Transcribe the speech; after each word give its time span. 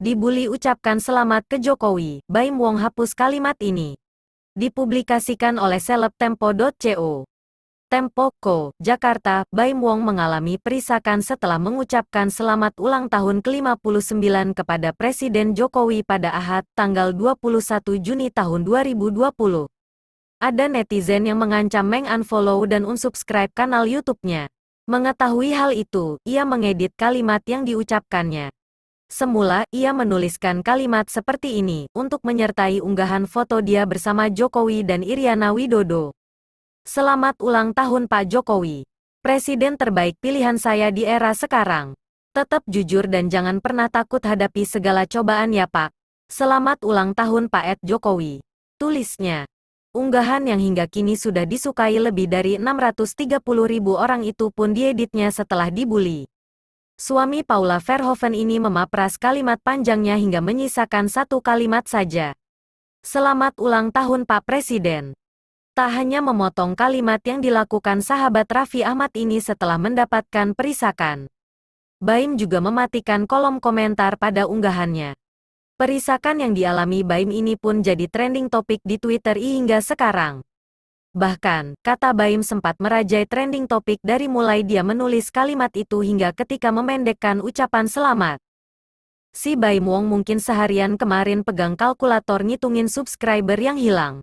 Dibully 0.00 0.48
ucapkan 0.48 0.96
selamat 0.96 1.44
ke 1.44 1.56
Jokowi, 1.60 2.24
Baim 2.24 2.56
Wong 2.56 2.80
hapus 2.80 3.12
kalimat 3.12 3.52
ini. 3.60 4.00
Dipublikasikan 4.56 5.60
oleh 5.60 5.76
selebtempo.co. 5.76 7.28
Tempo 7.92 8.32
Co, 8.40 8.72
Jakarta, 8.80 9.44
Baim 9.52 9.76
Wong 9.84 10.00
mengalami 10.00 10.56
perisakan 10.56 11.20
setelah 11.20 11.60
mengucapkan 11.60 12.32
selamat 12.32 12.80
ulang 12.80 13.12
tahun 13.12 13.44
ke-59 13.44 14.56
kepada 14.56 14.96
Presiden 14.96 15.52
Jokowi 15.52 16.00
pada 16.00 16.32
Ahad, 16.32 16.64
tanggal 16.72 17.12
21 17.12 18.00
Juni 18.00 18.32
tahun 18.32 18.64
2020. 18.64 19.68
Ada 20.40 20.64
netizen 20.72 21.28
yang 21.28 21.36
mengancam 21.36 21.84
meng-unfollow 21.84 22.64
dan 22.64 22.88
unsubscribe 22.88 23.52
kanal 23.52 23.84
YouTube-nya. 23.84 24.48
Mengetahui 24.88 25.52
hal 25.52 25.76
itu, 25.76 26.16
ia 26.24 26.48
mengedit 26.48 26.96
kalimat 26.96 27.44
yang 27.44 27.68
diucapkannya. 27.68 28.48
Semula, 29.10 29.66
ia 29.74 29.90
menuliskan 29.90 30.62
kalimat 30.62 31.10
seperti 31.10 31.58
ini, 31.58 31.90
untuk 31.98 32.22
menyertai 32.22 32.78
unggahan 32.78 33.26
foto 33.26 33.58
dia 33.58 33.82
bersama 33.82 34.30
Jokowi 34.30 34.86
dan 34.86 35.02
Iriana 35.02 35.50
Widodo. 35.50 36.14
Selamat 36.86 37.34
ulang 37.42 37.74
tahun 37.74 38.06
Pak 38.06 38.30
Jokowi. 38.30 38.86
Presiden 39.18 39.74
terbaik 39.74 40.14
pilihan 40.22 40.62
saya 40.62 40.94
di 40.94 41.02
era 41.02 41.34
sekarang. 41.34 41.98
Tetap 42.38 42.62
jujur 42.70 43.10
dan 43.10 43.26
jangan 43.26 43.58
pernah 43.58 43.90
takut 43.90 44.22
hadapi 44.22 44.62
segala 44.62 45.10
cobaan 45.10 45.58
ya 45.58 45.66
Pak. 45.66 45.90
Selamat 46.30 46.78
ulang 46.86 47.10
tahun 47.10 47.50
Pak 47.50 47.64
Ed 47.66 47.80
Jokowi. 47.82 48.38
Tulisnya. 48.78 49.50
Unggahan 49.90 50.46
yang 50.46 50.62
hingga 50.62 50.86
kini 50.86 51.18
sudah 51.18 51.50
disukai 51.50 51.98
lebih 51.98 52.30
dari 52.30 52.62
630 52.62 53.42
ribu 53.66 53.98
orang 53.98 54.22
itu 54.22 54.54
pun 54.54 54.70
dieditnya 54.70 55.34
setelah 55.34 55.66
dibully. 55.66 56.30
Suami 57.00 57.40
Paula 57.40 57.80
Verhoeven 57.80 58.36
ini 58.36 58.60
memapras 58.60 59.16
kalimat 59.16 59.56
panjangnya 59.56 60.20
hingga 60.20 60.44
menyisakan 60.44 61.08
satu 61.08 61.40
kalimat 61.40 61.88
saja. 61.88 62.36
Selamat 63.00 63.56
ulang 63.56 63.88
tahun 63.88 64.28
Pak 64.28 64.44
Presiden. 64.44 65.16
Tak 65.72 65.96
hanya 65.96 66.20
memotong 66.20 66.76
kalimat 66.76 67.24
yang 67.24 67.40
dilakukan 67.40 68.04
sahabat 68.04 68.44
Raffi 68.52 68.84
Ahmad 68.84 69.16
ini 69.16 69.40
setelah 69.40 69.80
mendapatkan 69.80 70.52
perisakan. 70.52 71.32
Baim 72.04 72.36
juga 72.36 72.60
mematikan 72.60 73.24
kolom 73.24 73.64
komentar 73.64 74.20
pada 74.20 74.44
unggahannya. 74.44 75.16
Perisakan 75.80 76.44
yang 76.44 76.52
dialami 76.52 77.00
Baim 77.00 77.32
ini 77.32 77.56
pun 77.56 77.80
jadi 77.80 78.12
trending 78.12 78.52
topik 78.52 78.84
di 78.84 79.00
Twitter 79.00 79.40
hingga 79.40 79.80
sekarang. 79.80 80.44
Bahkan, 81.10 81.74
kata 81.82 82.14
Baim 82.14 82.46
sempat 82.46 82.78
merajai 82.78 83.26
trending 83.26 83.66
topik 83.66 83.98
dari 83.98 84.30
mulai 84.30 84.62
dia 84.62 84.86
menulis 84.86 85.34
kalimat 85.34 85.74
itu 85.74 86.06
hingga 86.06 86.30
ketika 86.30 86.70
memendekkan 86.70 87.42
ucapan 87.42 87.90
selamat. 87.90 88.38
Si 89.34 89.58
Baim 89.58 89.90
Wong 89.90 90.06
mungkin 90.06 90.38
seharian 90.38 90.94
kemarin 90.94 91.42
pegang 91.42 91.74
kalkulator 91.74 92.46
ngitungin 92.46 92.86
subscriber 92.86 93.58
yang 93.58 93.74
hilang. 93.74 94.22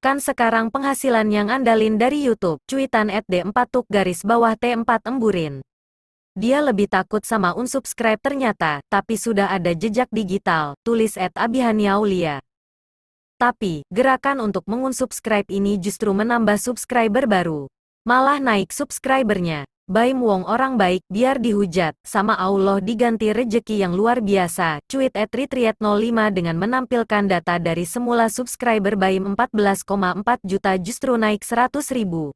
Kan 0.00 0.24
sekarang 0.24 0.72
penghasilan 0.72 1.28
yang 1.28 1.52
andalin 1.52 2.00
dari 2.00 2.24
YouTube, 2.24 2.64
cuitan 2.64 3.12
at 3.12 3.28
D4 3.28 3.52
tuk 3.68 3.84
garis 3.92 4.24
bawah 4.24 4.56
T4 4.56 5.04
emburin. 5.04 5.60
Dia 6.32 6.64
lebih 6.64 6.88
takut 6.88 7.24
sama 7.28 7.52
unsubscribe 7.52 8.20
ternyata, 8.24 8.80
tapi 8.88 9.20
sudah 9.20 9.52
ada 9.52 9.72
jejak 9.76 10.08
digital, 10.08 10.80
tulis 10.80 11.16
at 11.20 11.36
Abihani 11.36 11.92
Aulia. 11.92 12.45
Tapi, 13.36 13.84
gerakan 13.92 14.40
untuk 14.40 14.64
mengunsubscribe 14.64 15.44
ini 15.52 15.76
justru 15.76 16.16
menambah 16.16 16.56
subscriber 16.56 17.28
baru. 17.28 17.68
Malah 18.08 18.40
naik 18.40 18.72
subscribernya. 18.72 19.68
Baim 19.86 20.24
Wong 20.24 20.48
orang 20.48 20.80
baik, 20.80 21.04
biar 21.12 21.38
dihujat, 21.38 21.94
sama 22.00 22.34
Allah 22.34 22.80
diganti 22.80 23.30
rejeki 23.30 23.84
yang 23.84 23.94
luar 23.94 24.24
biasa, 24.24 24.80
cuit 24.88 25.14
at 25.14 25.30
05 25.30 25.78
dengan 26.32 26.56
menampilkan 26.58 27.28
data 27.28 27.60
dari 27.60 27.84
semula 27.84 28.26
subscriber 28.26 28.96
Baim 28.96 29.36
14,4 29.36 30.42
juta 30.42 30.72
justru 30.80 31.14
naik 31.14 31.44
100 31.44 31.92
ribu. 31.92 32.34